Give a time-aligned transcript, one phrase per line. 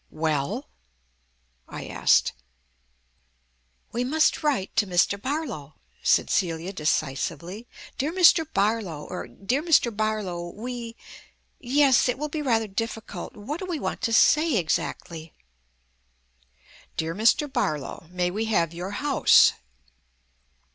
[0.09, 0.67] "Well!"
[1.69, 2.33] I asked.
[3.91, 5.21] "We must write to Mr.
[5.21, 7.67] Barlow," said Celia decisively.
[7.99, 8.51] "'Dear Mr.
[8.51, 9.95] Barlow, er Dear Mr.
[9.95, 10.95] Barlow we'
[11.59, 13.35] Yes, it will be rather difficult.
[13.37, 15.33] What do we want to say exactly?"
[16.97, 17.45] "'Dear Mr.
[17.47, 19.53] Barlow May we have your house?'"